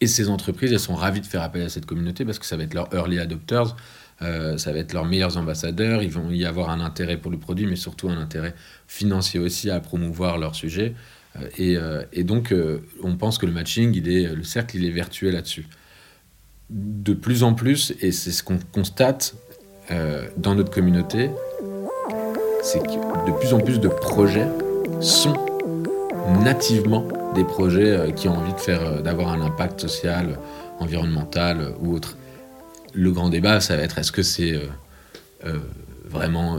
[0.00, 2.56] Et ces entreprises, elles sont ravies de faire appel à cette communauté parce que ça
[2.56, 3.74] va être leurs early adopters,
[4.20, 7.66] ça va être leurs meilleurs ambassadeurs, ils vont y avoir un intérêt pour le produit,
[7.66, 8.54] mais surtout un intérêt
[8.86, 10.94] financier aussi à promouvoir leur sujet.
[11.36, 14.90] Euh, et, euh, et, donc, euh, on pense que le matching, le cercle, il est
[14.90, 15.66] vertueux là-dessus.
[16.70, 19.34] De plus en plus, et c'est ce qu'on constate
[20.36, 21.30] dans notre communauté,
[22.62, 24.46] c'est que de plus en plus de projets
[25.00, 25.32] sont
[26.44, 30.38] nativement des projets qui ont envie de faire, d'avoir un impact social,
[30.78, 32.18] environnemental ou autre.
[32.92, 34.60] Le grand débat, ça va être est-ce que c'est
[36.04, 36.58] vraiment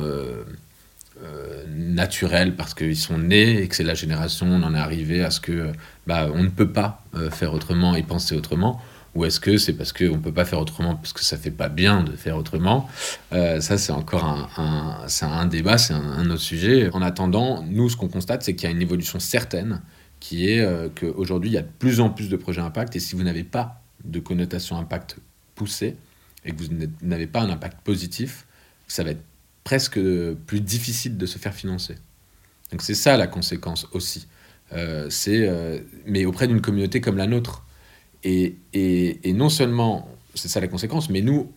[1.94, 5.32] naturel parce qu'ils sont nés et que c'est la génération, on en est arrivé à
[5.32, 5.72] ce que
[6.08, 8.82] bah, on ne peut pas euh, faire autrement et penser autrement.
[9.16, 11.52] Ou est-ce que c'est parce qu'on ne peut pas faire autrement parce que ça fait
[11.52, 12.88] pas bien de faire autrement?
[13.34, 16.90] Euh, Ça, c'est encore un, un, un débat, c'est un, un, autre sujet.
[16.94, 19.82] En attendant, nous, ce qu'on constate, c'est qu'il y a une évolution certaine
[20.20, 22.96] qui est euh, qu'aujourd'hui, il y a de plus en plus de projets impact.
[22.96, 25.18] Et si vous n'avez pas de connotation impact
[25.56, 25.96] poussée
[26.46, 26.70] et que vous
[27.02, 28.46] n'avez pas un impact positif,
[28.88, 29.24] ça va être
[29.70, 30.00] presque
[30.48, 31.96] plus difficile de se faire financer.
[32.72, 34.26] Donc c'est ça la conséquence aussi.
[34.74, 35.78] Euh, c'est, euh,
[36.08, 37.68] mais auprès d'une communauté comme la nôtre.
[38.24, 41.52] Et, et, non seulement c'est ça la conséquence, mais nous,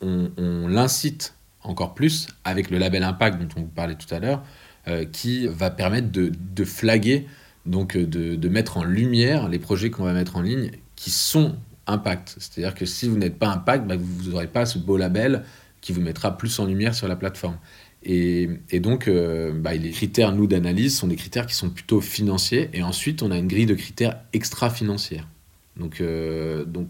[0.00, 4.18] on, on l'incite encore plus avec le label Impact dont on vous parlait tout à
[4.18, 4.42] l'heure,
[4.88, 7.28] euh, qui va permettre de, de flaguer,
[7.64, 11.54] donc de, de, mettre en lumière les projets qu'on va mettre en ligne qui sont
[11.86, 12.34] Impact.
[12.40, 15.44] C'est-à-dire que si vous n'êtes pas Impact, bah, vous n'aurez pas ce beau label
[15.82, 17.58] qui vous mettra plus en lumière sur la plateforme.
[18.04, 18.48] Et,
[18.80, 22.70] donc, euh, bah, les critères, nous, d'analyse sont des critères qui sont plutôt financiers.
[22.72, 25.28] Et ensuite, on a une grille de critères extra-financières.
[25.76, 26.88] Donc, euh, donc,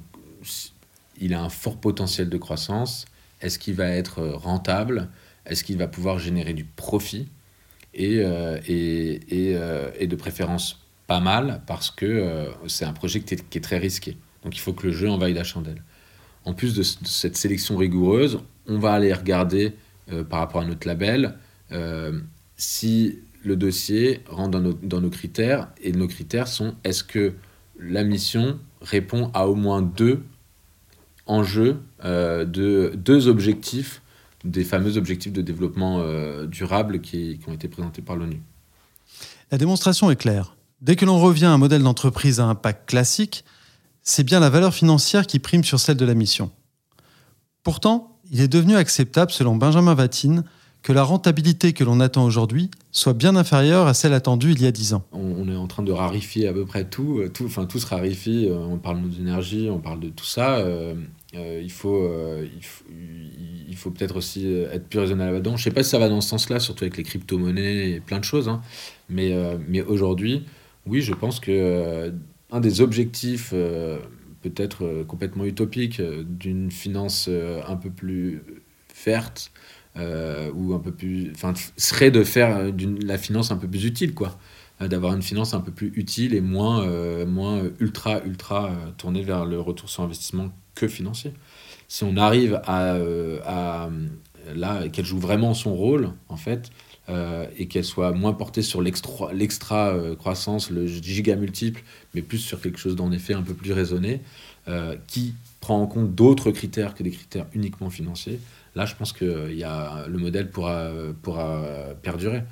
[1.20, 3.06] il a un fort potentiel de croissance.
[3.40, 5.08] Est-ce qu'il va être rentable?
[5.44, 7.28] Est-ce qu'il va pouvoir générer du profit?
[7.94, 13.20] Et, euh, et, et, euh, de préférence pas mal parce que euh, c'est un projet
[13.20, 14.16] qui est, très risqué.
[14.44, 15.82] Donc, il faut que le jeu en vaille la chandelle.
[16.44, 19.74] En plus de cette sélection rigoureuse, on va aller regarder
[20.10, 21.34] euh, par rapport à notre label
[21.72, 22.20] euh,
[22.56, 25.68] si le dossier rentre dans nos, critères.
[25.82, 27.34] Et nos critères sont est-ce que
[27.78, 30.22] la mission répond à au moins deux
[31.26, 34.00] enjeux, euh, de, deux objectifs
[34.44, 36.04] des fameux objectifs de développement
[36.46, 38.40] durable qui, qui ont été présentés par l'ONU.
[39.52, 40.56] La démonstration est claire.
[40.80, 43.44] Dès que l'on revient à un modèle d'entreprise à impact classique,
[44.02, 46.50] c'est bien la valeur financière qui prime sur celle de la mission.
[47.62, 50.42] Pourtant, il est devenu acceptable, selon Benjamin Vatine,
[50.82, 54.66] que la rentabilité que l'on attend aujourd'hui soit bien inférieure à celle attendue il y
[54.66, 55.04] a 10 ans.
[55.12, 57.86] On, est en train de rarifier à peu près tout, euh, tout enfin tout se
[57.86, 60.56] raréfie, euh, on parle d'énergie, on parle de tout ça.
[60.56, 60.94] Euh,
[61.34, 62.06] il faut,
[63.74, 65.56] faut, peut-être aussi être plus raisonnable là-dedans.
[65.56, 68.18] Je sais pas si ça va dans ce sens-là, surtout avec les crypto-monnaies et plein
[68.18, 68.50] de choses.
[68.50, 68.60] Hein.
[69.08, 69.34] Mais,
[69.66, 70.44] mais aujourd'hui,
[70.86, 72.12] oui, je pense que
[72.50, 73.54] un des objectifs
[74.42, 77.28] peut-être complètement utopiques d'une finance
[77.66, 78.42] un peu plus
[79.04, 79.52] verte,
[79.98, 83.84] euh, ou un peu plus, enfin, serait de faire euh, la finance un peu plus
[83.84, 84.38] utile, quoi,
[84.80, 86.86] euh, d'avoir une finance un peu plus utile et moins,
[87.26, 91.34] moins ultra, ultra tournée vers le retour sur investissement que financier.
[91.88, 92.96] Si on arrive à,
[93.44, 93.90] à
[94.54, 96.70] là, qu'elle joue vraiment son rôle, en fait,
[97.08, 101.82] et qu'elle soit moins portée sur l'extra croissance, le giga multiple,
[102.14, 104.20] mais plus sur quelque chose d'en effet un peu plus raisonné,
[105.08, 108.38] qui prend en compte d'autres critères que des critères uniquement financiers,
[108.74, 110.90] Là, je pense que euh, y a, le modèle pourra,
[111.22, 112.42] pourra perdurer.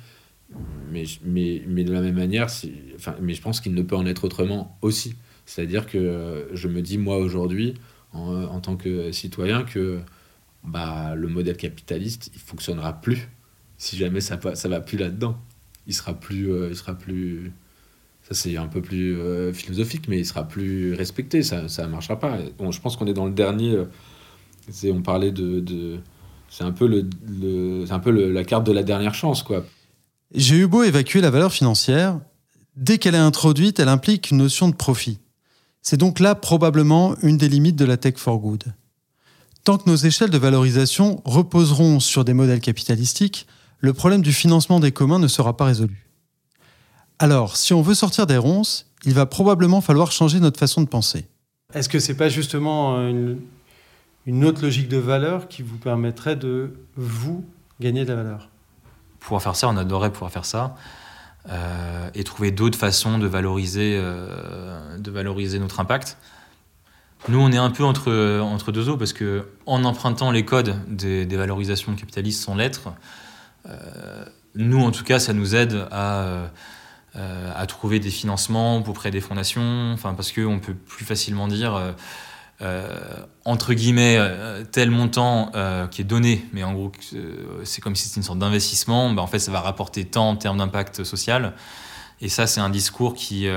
[0.91, 2.47] Mais, mais, mais de la même manière,
[2.95, 5.15] enfin, mais je pense qu'il ne peut en être autrement aussi.
[5.45, 7.75] C'est-à-dire que euh, je me dis, moi, aujourd'hui,
[8.11, 10.01] en, en, tant que citoyen, que
[10.63, 13.29] bah, le modèle capitaliste, il fonctionnera plus
[13.81, 15.35] si jamais ça ne va plus là-dedans.
[15.87, 16.51] Il sera plus...
[16.51, 17.51] Euh, il sera plus
[18.29, 19.17] ça, c'est un peu plus
[19.51, 21.41] philosophique, mais il sera plus respecté.
[21.41, 22.37] Ça ne marchera pas.
[22.59, 23.75] Bon, je pense qu'on est dans le dernier...
[24.85, 25.99] on parlait de,
[26.47, 29.65] c'est un peu, le, un peu la carte de la dernière chance, quoi.
[30.35, 32.19] J'ai eu beau évacuer la valeur financière,
[32.75, 35.17] dès qu'elle est introduite, elle implique une notion de profit.
[35.81, 38.65] C'est donc là probablement une des limites de la tech for good.
[39.63, 43.47] Tant que nos échelles de valorisation reposeront sur des modèles capitalistiques,
[43.81, 46.07] le problème du financement des communs ne sera pas résolu.
[47.19, 50.87] Alors, si on veut sortir des ronces, il va probablement falloir changer notre façon de
[50.87, 51.27] penser.
[51.73, 53.39] Est-ce que c'est pas justement une,
[54.25, 57.43] une autre logique de valeur qui vous permettrait de vous
[57.79, 58.49] gagner de la valeur?
[59.19, 60.75] Pouvoir faire ça, on adorerait pouvoir faire ça.
[61.49, 66.17] Euh, et trouver d'autres façons de valoriser, euh, de valoriser notre impact.
[67.29, 70.75] Nous, on est un peu entre, entre deux eaux parce que en empruntant les codes
[70.87, 72.91] des, des valorisations capitalistes sans lettres, euh,
[74.55, 76.49] nous, en tout cas, ça nous aide à,
[77.15, 81.93] à trouver des financements créer des fondations, parce qu'on peut plus facilement dire
[82.61, 82.85] euh,
[83.43, 86.91] entre guillemets euh, tel montant euh, qui est donné, mais en gros
[87.63, 90.35] c'est comme si c'était une sorte d'investissement, bah, en fait ça va rapporter tant en
[90.35, 91.53] termes d'impact social.
[92.21, 93.47] Et ça c'est un discours qui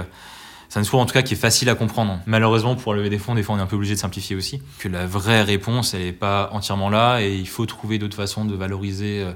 [0.71, 2.19] c'est un discours en tout cas qui est facile à comprendre.
[2.25, 4.63] Malheureusement, pour lever des fonds, des fois on est un peu obligé de simplifier aussi.
[4.79, 8.47] Que la vraie réponse, elle n'est pas entièrement là et il faut trouver d'autres façons
[8.47, 9.27] de valoriser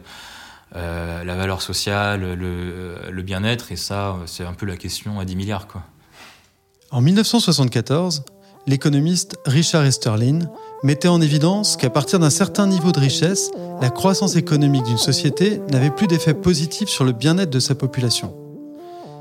[0.74, 3.72] la valeur sociale, le, le bien-être.
[3.72, 5.66] Et ça, c'est un peu la question à 10 milliards.
[5.66, 5.82] Quoi.
[6.90, 8.24] En 1974,
[8.66, 10.40] l'économiste Richard Esterlin
[10.82, 13.50] mettait en évidence qu'à partir d'un certain niveau de richesse,
[13.80, 18.34] la croissance économique d'une société n'avait plus d'effet positif sur le bien-être de sa population.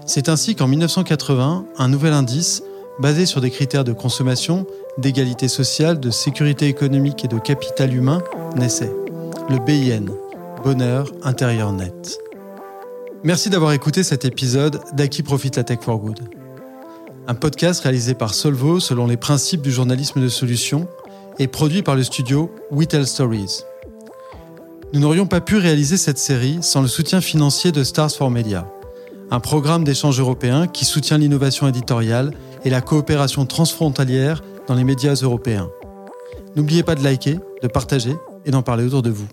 [0.06, 2.64] C'est ainsi qu'en 1980, un nouvel indice,
[3.00, 4.66] basé sur des critères de consommation,
[4.98, 8.22] d'égalité sociale, de sécurité économique et de capital humain,
[8.56, 8.94] naissait.
[9.50, 10.06] Le BIN,
[10.68, 12.20] Bonheur intérieur net.
[13.24, 16.20] Merci d'avoir écouté cet épisode d'À profite la tech for good
[17.26, 20.90] un podcast réalisé par Solvo selon les principes du journalisme de solution
[21.40, 23.62] et produit par le studio We Tell Stories.
[24.92, 28.70] Nous n'aurions pas pu réaliser cette série sans le soutien financier de Stars for Media,
[29.32, 32.34] un programme d'échange européen qui soutient l'innovation éditoriale
[32.66, 35.70] et la coopération transfrontalière dans les médias européens.
[36.58, 39.30] N'oubliez pas de liker, de partager et d'en parler autour de vous.